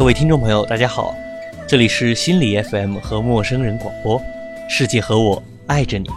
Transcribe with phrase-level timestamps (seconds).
[0.00, 1.14] 各位听众朋友，大家好，
[1.68, 4.18] 这里是心理 FM 和陌生人广播，
[4.66, 6.08] 世界和我爱着你，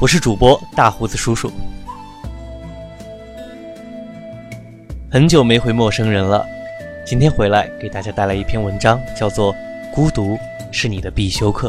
[0.00, 1.52] 我是主播大胡子叔叔。
[5.10, 6.42] 很久没回陌生人了，
[7.04, 9.52] 今天回来给大家带来一篇文章，叫做
[9.92, 10.38] 《孤独
[10.70, 11.68] 是你的必修课》。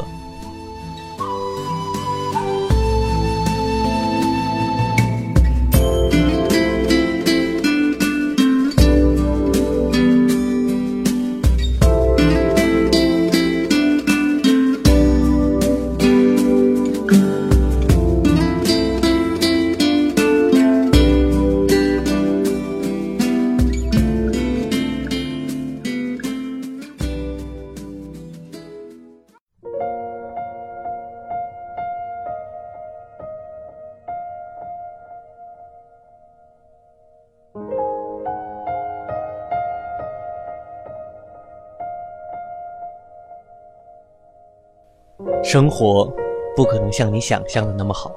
[45.43, 46.09] 生活
[46.55, 48.09] 不可能像你想象的那么好，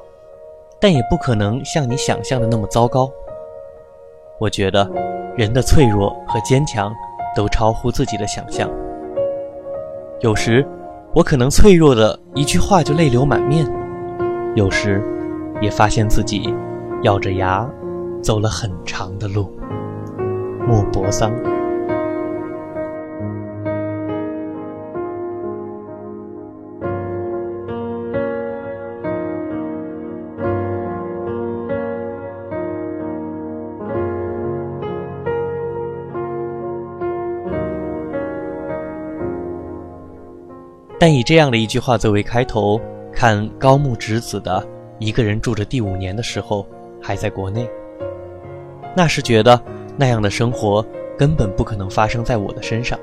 [0.81, 3.11] 但也不可能像你想象的那么糟糕。
[4.39, 4.89] 我觉得
[5.37, 6.95] 人的脆弱和坚强
[7.35, 8.71] 都超乎自己的想象。
[10.21, 10.65] 有时
[11.15, 13.67] 我可能脆弱的一句话就泪流满面，
[14.55, 15.03] 有时
[15.61, 16.55] 也发现自己
[17.03, 17.69] 咬着牙
[18.23, 19.51] 走了很长的路。
[20.65, 21.33] 莫泊桑。
[41.07, 42.81] 但以这样的一句话作为开头，
[43.13, 44.61] 看高木直子的
[44.99, 46.67] 《一个人住着第五年》的时候，
[47.01, 47.65] 还在国内。
[48.97, 49.63] 那时觉得
[49.97, 50.85] 那样的生活
[51.17, 52.99] 根本不可能发生在我的身上。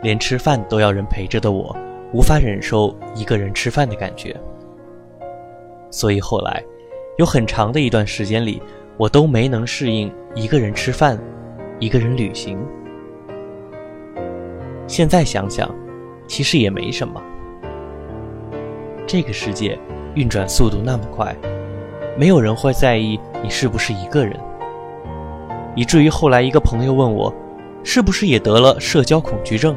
[0.00, 1.76] 连吃饭都要人陪着的我，
[2.12, 4.32] 无法忍受一个人吃饭的感觉。
[5.90, 6.62] 所以后来，
[7.18, 8.62] 有很长的一段时间里，
[8.96, 11.18] 我都没能适应一个人吃饭，
[11.80, 12.64] 一个人旅行。
[14.86, 15.68] 现在想想。
[16.30, 17.20] 其实也没什么。
[19.04, 19.76] 这个世界
[20.14, 21.34] 运转速度那么快，
[22.16, 24.38] 没有人会在意你是不是一个人。
[25.74, 27.34] 以至于后来一个朋友问我，
[27.82, 29.74] 是不是也得了社交恐惧症？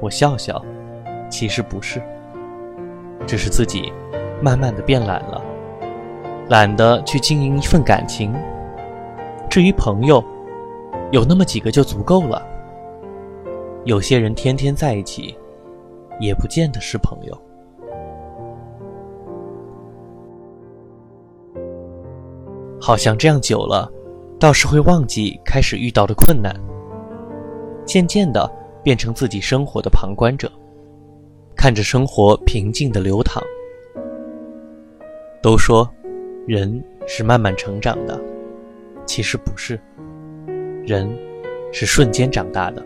[0.00, 0.60] 我笑笑，
[1.30, 2.02] 其实不是，
[3.24, 3.92] 只是自己
[4.42, 5.40] 慢慢的变懒了，
[6.48, 8.34] 懒得去经营一份感情。
[9.48, 10.22] 至于朋友，
[11.12, 12.50] 有那么几个就足够了。
[13.84, 15.36] 有些人天天在一起，
[16.18, 17.38] 也不见得是朋友。
[22.80, 23.90] 好像这样久了，
[24.38, 26.54] 倒是会忘记开始遇到的困难。
[27.84, 28.50] 渐渐的，
[28.82, 30.50] 变成自己生活的旁观者，
[31.54, 33.42] 看着生活平静的流淌。
[35.42, 35.86] 都说，
[36.46, 38.18] 人是慢慢成长的，
[39.04, 39.78] 其实不是，
[40.86, 41.06] 人
[41.70, 42.82] 是瞬间长大的。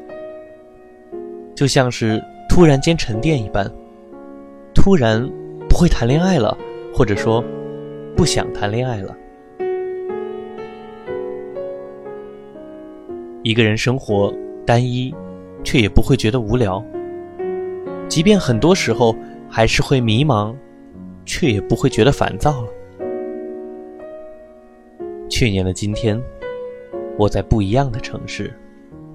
[1.58, 3.68] 就像是突然间沉淀一般，
[4.72, 5.28] 突然
[5.68, 6.56] 不会谈恋爱了，
[6.94, 7.42] 或者说
[8.16, 9.12] 不想谈恋爱了。
[13.42, 14.32] 一个人生活
[14.64, 15.12] 单一，
[15.64, 16.80] 却也不会觉得无聊。
[18.06, 19.12] 即便很多时候
[19.50, 20.54] 还是会迷茫，
[21.26, 22.68] 却也不会觉得烦躁了。
[25.28, 26.22] 去年的今天，
[27.18, 28.54] 我在不一样的城市，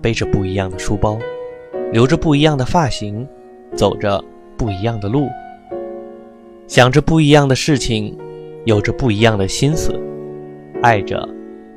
[0.02, 1.18] 背着不一样的书包。
[1.94, 3.28] 留着不一样的发型，
[3.76, 4.20] 走着
[4.58, 5.28] 不一样的路，
[6.68, 8.18] 想着不一样的事情，
[8.66, 9.94] 有着不一样的心思，
[10.82, 11.30] 爱着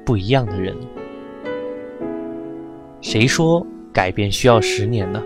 [0.06, 0.74] 不一样的人。
[3.02, 5.22] 谁说改变需要十年呢？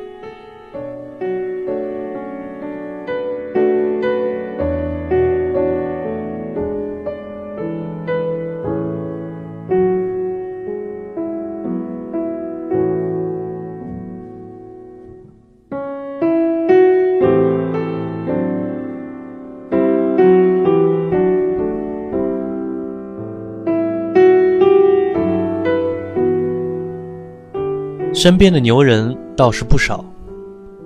[28.22, 30.04] 身边的牛人倒是不少，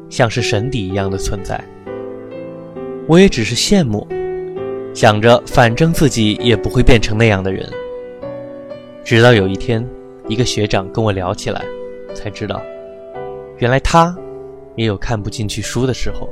[0.08, 1.60] 像是神邸一样的存在。
[3.08, 4.06] 我也只是羡慕，
[4.94, 7.68] 想着反正自己也不会变成那样的人。
[9.04, 9.84] 直到有一天，
[10.28, 11.60] 一个学长跟我聊起来，
[12.14, 12.62] 才知道，
[13.58, 14.16] 原来他
[14.76, 16.28] 也有看不进去书的时候，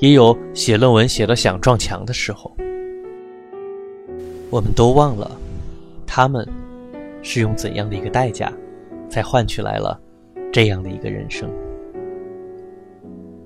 [0.00, 2.52] 也有写论文写到想撞墙的时候。
[4.50, 5.30] 我们都忘了，
[6.04, 6.44] 他们
[7.22, 8.52] 是用怎样的一个代价，
[9.08, 10.00] 才换取来了。
[10.54, 11.50] 这样的一个人生。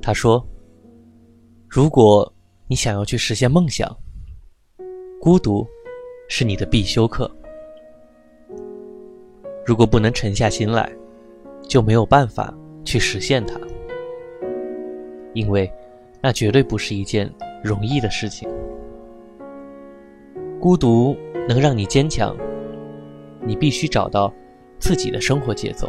[0.02, 0.46] 他说
[1.66, 2.31] ：“如果
[2.66, 3.90] 你想要去实现梦想，
[5.19, 5.66] 孤独
[6.28, 7.34] 是你的必修课。
[9.64, 10.93] 如果不能沉下心来，
[11.62, 13.58] 就没有办法去实现它，
[15.32, 15.72] 因为
[16.20, 17.32] 那绝对不是一件
[17.64, 18.46] 容易的事情。
[20.61, 21.16] 孤独
[21.49, 22.37] 能让你坚强，
[23.46, 24.31] 你必须找到
[24.78, 25.88] 自己的生活节奏。”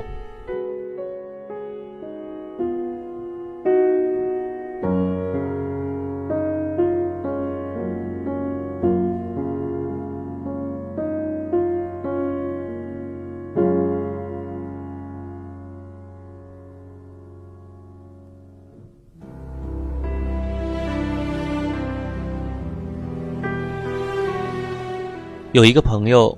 [25.59, 26.37] 有一个朋友，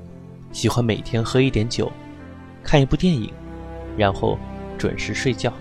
[0.51, 1.91] 喜欢每天喝一点酒，
[2.63, 3.31] 看一部电影，
[3.95, 4.35] 然后
[4.79, 5.53] 准时睡觉。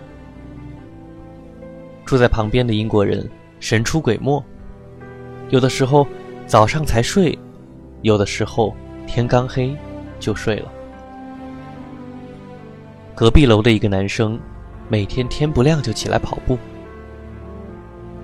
[2.07, 3.29] 住在旁边的英国人
[3.59, 4.43] 神出鬼没，
[5.51, 6.07] 有的时候
[6.47, 7.39] 早上才睡，
[8.01, 8.75] 有的时候
[9.07, 9.77] 天刚黑
[10.19, 10.73] 就睡了。
[13.15, 14.41] 隔壁楼的一个男生，
[14.89, 16.57] 每天天不亮就起来跑步，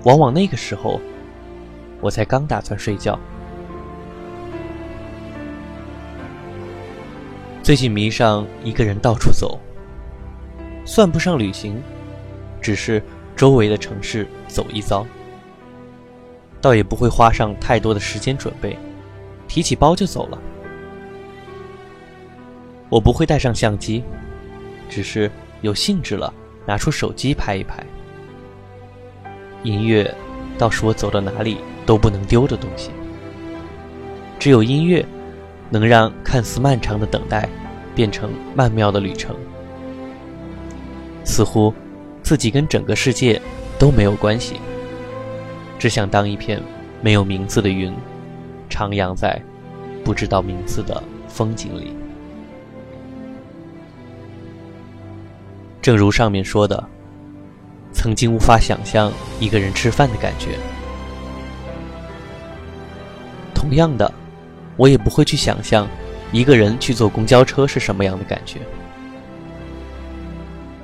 [0.01, 0.99] 往往那个时候，
[2.01, 3.19] 我才刚打算睡觉。
[7.67, 9.59] 最近迷上一个人到处走，
[10.85, 11.83] 算不上旅行，
[12.61, 13.03] 只是
[13.35, 15.05] 周围的城市走一遭，
[16.61, 18.79] 倒也不会花上太多的时间准备，
[19.49, 20.37] 提起包就走了。
[22.87, 24.01] 我不会带上相机，
[24.87, 25.29] 只是
[25.59, 26.33] 有兴致了
[26.65, 27.85] 拿出手机拍一拍。
[29.63, 30.15] 音乐
[30.57, 32.91] 倒是我走到哪里都不能丢的东西，
[34.39, 35.05] 只有音乐。
[35.69, 37.47] 能让看似漫长的等待
[37.93, 39.35] 变成曼妙的旅程，
[41.25, 41.73] 似乎
[42.23, 43.41] 自己跟整个世界
[43.77, 44.55] 都没有关系，
[45.77, 46.61] 只想当一片
[47.01, 47.93] 没有名字的云，
[48.69, 49.41] 徜徉在
[50.03, 51.93] 不知道名字的风景里。
[55.81, 56.81] 正如上面说的，
[57.91, 60.57] 曾经无法想象一个人吃饭的感觉，
[63.53, 64.09] 同样的。
[64.77, 65.87] 我也不会去想象，
[66.31, 68.59] 一个人去坐公交车是什么样的感觉。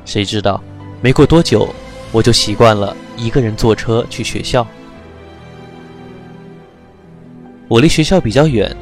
[0.03, 0.61] 谁知道，
[1.01, 1.73] 没过多久，
[2.11, 4.67] 我就习惯了一个人坐车去学校。
[7.69, 8.75] 我离学校比较远，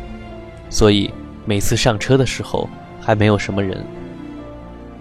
[0.70, 1.14] 所以
[1.46, 2.68] 每次上车的时候
[3.00, 3.86] 还没有什么人，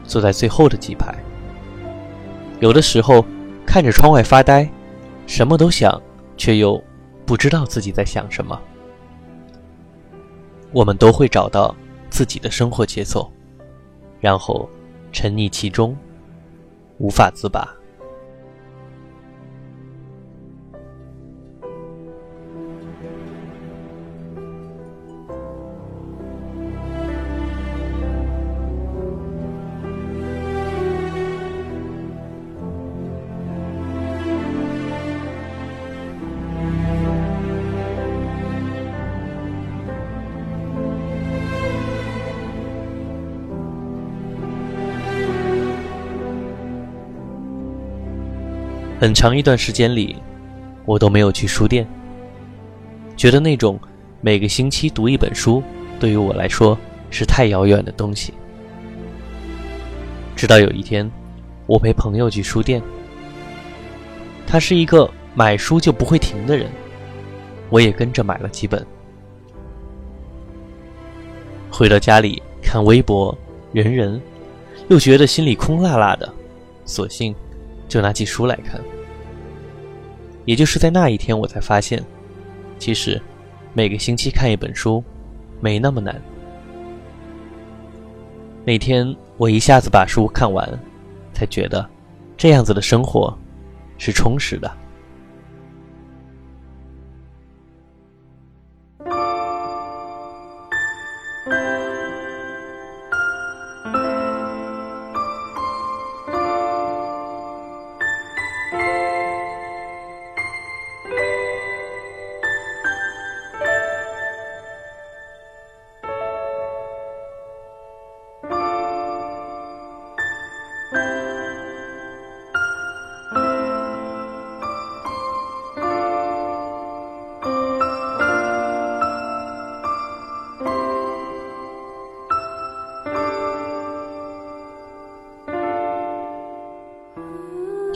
[0.05, 1.15] 坐在最后的几排。
[2.61, 3.25] 有的时候
[3.67, 4.69] 看着窗外发呆，
[5.27, 6.01] 什么都想，
[6.37, 6.83] 却又
[7.25, 8.61] 不知道自己在想什么。
[10.73, 11.75] 我们都会找到
[12.11, 13.31] 自己的生活节奏，
[14.21, 14.69] 然后
[15.13, 15.97] 沉溺其中，
[16.99, 17.69] 无法自拔。
[49.01, 50.15] 很长一段时间里，
[50.85, 51.89] 我都没有去书店，
[53.17, 53.81] 觉得那种
[54.21, 55.63] 每个星期读一本书，
[55.99, 56.77] 对于我来说
[57.11, 58.35] 是太遥远的东西。
[60.37, 61.11] 直到有一天，
[61.65, 62.83] 我陪朋友去书店，
[64.47, 66.71] 他是一个买书就不会停的人，
[67.71, 68.85] 我也跟着买了几本。
[71.71, 73.35] 回到家里看微博、
[73.73, 74.21] 人人，
[74.89, 76.31] 又觉得心里空落落的，
[76.85, 77.35] 索性。
[77.91, 78.81] 就拿起书来看，
[80.45, 82.01] 也就是在那一天，我才发现，
[82.79, 83.21] 其实
[83.75, 85.03] 每个星期看一本书
[85.61, 86.19] 没那么难。
[88.65, 90.67] 那天我一下子把书看完，
[91.35, 91.85] 才觉得
[92.37, 93.37] 这样子的生活
[93.99, 94.71] 是充实的。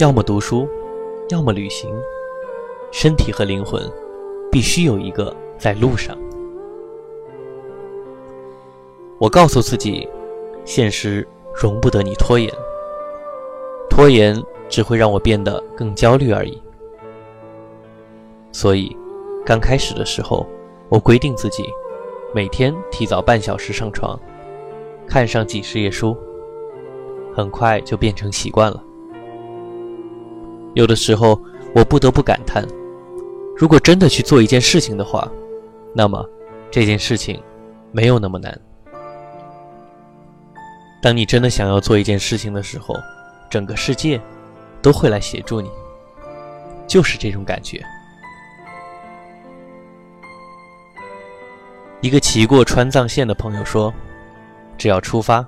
[0.04, 0.68] 要么读书，
[1.30, 1.90] 要么旅行，
[2.92, 3.90] 身体和灵魂
[4.52, 6.14] 必须有一个在路上。
[9.18, 10.06] 我告诉自己，
[10.66, 12.52] 现实容不得你拖延，
[13.88, 14.37] 拖延
[14.68, 16.62] 只会让我变得更焦虑而已。
[18.52, 18.94] 所以，
[19.42, 20.46] 刚开始的时候，
[20.90, 21.64] 我规定自己
[22.34, 24.20] 每天提早半小时上床，
[25.06, 26.14] 看上几十页书，
[27.34, 28.84] 很快就变成习惯了。
[30.75, 31.40] 有的时候，
[31.75, 32.66] 我不得不感叹：
[33.57, 35.31] 如果真的去做一件事情的话，
[35.95, 36.28] 那么
[36.71, 37.40] 这件事情
[37.93, 38.61] 没有那么难。
[41.00, 42.97] 当你真的想要做一件事情的时候，
[43.49, 44.21] 整个世界
[44.83, 45.71] 都会来协助你，
[46.88, 47.81] 就是这种感觉。
[52.00, 53.95] 一个骑过川藏线的朋友说
[54.76, 55.47] ：“只要出发，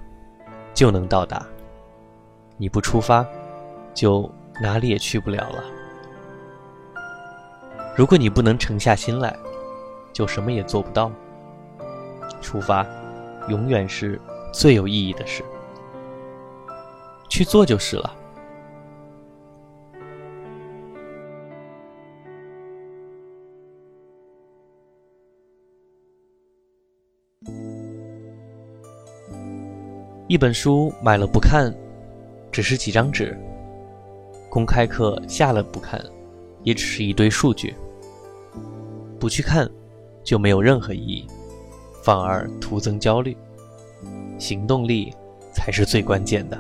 [0.72, 1.44] 就能到达；
[2.56, 3.26] 你不出发，
[3.92, 5.64] 就……”哪里也去不了了。
[7.96, 9.36] 如果你不能沉下心来，
[10.12, 11.10] 就什么也做不到。
[12.40, 12.86] 出发，
[13.48, 14.20] 永远是
[14.52, 15.44] 最有意义的事。
[17.28, 18.16] 去做就是了。
[30.28, 31.72] 一本书买了不看，
[32.50, 33.38] 只是几张纸。
[34.56, 36.02] 公开课下了不看，
[36.62, 37.74] 也只是一堆数据。
[39.20, 39.70] 不去看，
[40.24, 41.26] 就没有任何意义，
[42.02, 43.36] 反而徒增焦虑。
[44.38, 45.12] 行动力
[45.52, 46.58] 才是最关键的。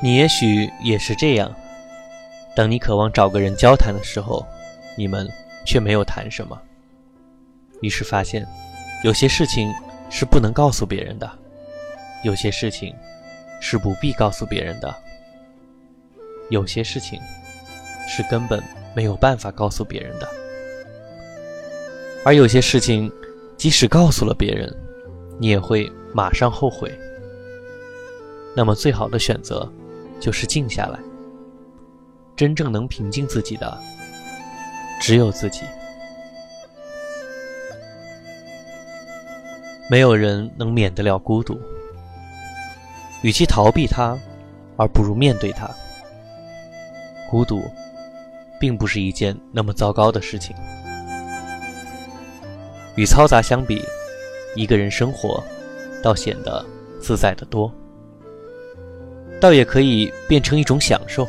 [0.00, 1.52] 你也许也是这样。
[2.54, 4.46] 当你渴望找个人交谈的时候，
[4.96, 5.28] 你们
[5.66, 6.60] 却没有谈什么。
[7.80, 8.46] 于是发现，
[9.04, 9.72] 有些事情
[10.10, 11.30] 是不能告诉别人的，
[12.24, 12.94] 有些事情
[13.60, 14.94] 是不必告诉别人的，
[16.50, 17.20] 有些事情
[18.08, 18.62] 是根本
[18.94, 20.28] 没有办法告诉别人的。
[22.24, 23.10] 而有些事情，
[23.56, 24.72] 即使告诉了别人，
[25.38, 26.92] 你也会马上后悔。
[28.56, 29.70] 那么，最好的选择。
[30.20, 30.98] 就是静下来，
[32.36, 33.78] 真正能平静自己的，
[35.00, 35.62] 只有自己。
[39.90, 41.58] 没有人能免得了孤独，
[43.22, 44.18] 与其逃避它，
[44.76, 45.70] 而不如面对它。
[47.30, 47.62] 孤独，
[48.60, 50.54] 并不是一件那么糟糕的事情。
[52.96, 53.82] 与嘈杂相比，
[54.54, 55.42] 一个人生活，
[56.02, 56.64] 倒显得
[57.00, 57.72] 自在的多。
[59.40, 61.26] 倒也可以变成一种享受，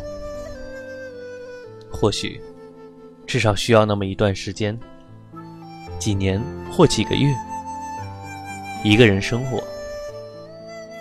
[1.91, 2.41] 或许，
[3.27, 4.77] 至少需要那么一段时间，
[5.99, 7.31] 几年或几个月，
[8.83, 9.63] 一个人生活，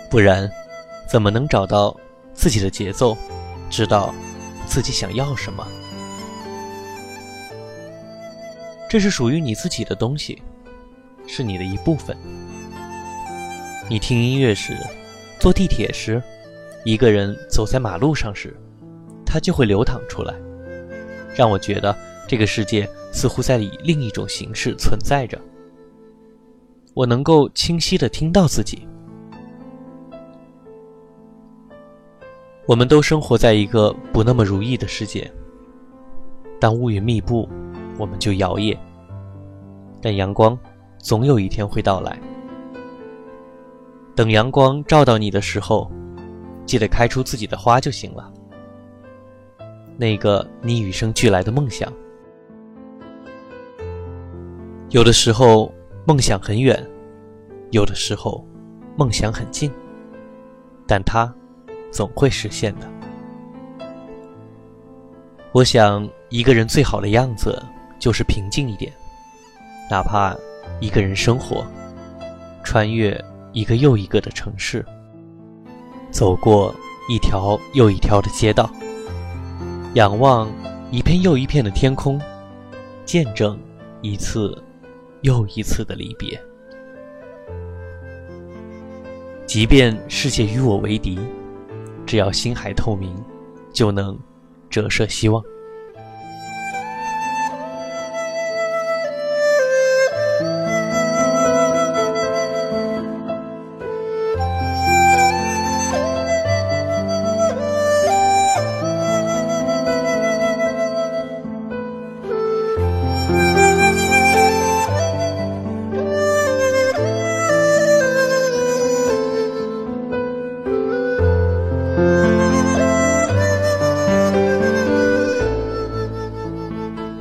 [0.09, 0.47] 不然，
[1.09, 1.95] 怎么能找到
[2.33, 3.17] 自己的节奏，
[3.71, 4.13] 知道
[4.67, 5.67] 自己想要什么？
[8.87, 10.39] 这是属于你自己的东西，
[11.25, 12.15] 是你的一部分。
[13.89, 14.77] 你听音乐时，
[15.39, 16.21] 坐地铁时。
[16.89, 18.51] 一个人走在马路上时，
[19.23, 20.33] 它就会流淌出来，
[21.35, 21.95] 让我觉得
[22.27, 25.39] 这个世界似乎在以另一种形式存在着。
[26.95, 28.87] 我能够清晰的听到自己。
[32.65, 35.31] 我们都生活在一个不那么如意的世界。
[36.59, 37.47] 当乌云密布，
[37.99, 38.75] 我们就摇曳；
[40.01, 40.57] 但阳光
[40.97, 42.19] 总有一天会到来。
[44.15, 45.87] 等阳光照到你的时候。
[46.69, 48.31] 记得开出自己的花就行了。
[49.97, 51.91] 那个你与生俱来的梦想，
[54.91, 55.73] 有的时候
[56.05, 56.87] 梦想很远，
[57.71, 58.45] 有的时候
[58.95, 59.71] 梦想很近，
[60.85, 61.33] 但它
[61.91, 62.87] 总会实现的。
[65.51, 67.59] 我想，一个人最好的样子
[67.97, 68.93] 就是平静一点，
[69.89, 70.37] 哪怕
[70.79, 71.65] 一个人生活，
[72.63, 73.19] 穿越
[73.53, 74.85] 一个又一个的城市。
[76.11, 76.73] 走过
[77.07, 78.69] 一条又一条的街道，
[79.93, 80.49] 仰望
[80.91, 82.19] 一片又一片的天空，
[83.05, 83.57] 见证
[84.01, 84.61] 一次
[85.21, 86.39] 又一次的离别。
[89.45, 91.19] 即便世界与我为敌，
[92.05, 93.15] 只要心海透明，
[93.73, 94.17] 就能
[94.69, 95.43] 折射希望。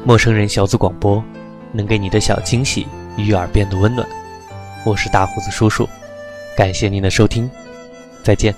[0.08, 1.22] 陌生人小组广播，
[1.70, 2.86] 能给你的小惊喜
[3.18, 4.08] 与耳边的温暖。
[4.82, 5.86] 我是大胡子叔叔，
[6.56, 7.50] 感谢您的收听，
[8.24, 8.54] 再见。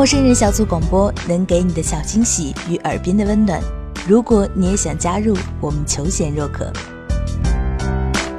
[0.00, 3.60] 陌生人小组广播能给你的小惊喜与耳边的温暖。
[4.08, 6.72] 如果你也想加入，我们求贤若渴。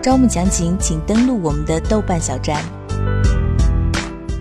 [0.02, 2.64] 招募详情请登录我们的豆瓣小站。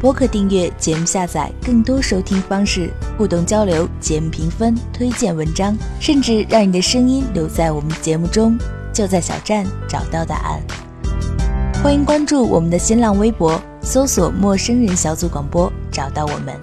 [0.00, 8.58] 播客订阅、节目下载、更多收听方式、互动交流、节目评分、推荐文章，甚至让你的声音留在我们节目中，
[8.94, 10.58] 就在小站找到答案。
[11.84, 16.58] 欢迎关注我们的新浪微博，搜索“陌生人小组广播”，找到我们。